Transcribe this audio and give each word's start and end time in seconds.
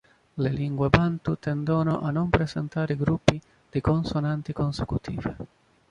Le 0.43 0.47
lingue 0.49 0.87
bantu 0.89 1.37
tendono 1.37 2.01
a 2.01 2.09
non 2.09 2.31
presentare 2.31 2.95
gruppi 2.95 3.39
di 3.69 3.81
consonanti 3.81 4.51
consecutive. 4.51 5.35